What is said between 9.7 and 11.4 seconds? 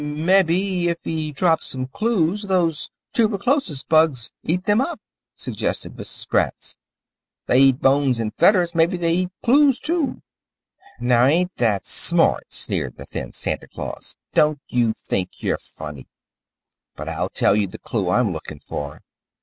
too." "Now,